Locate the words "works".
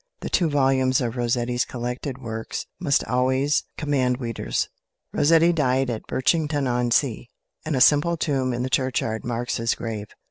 2.17-2.65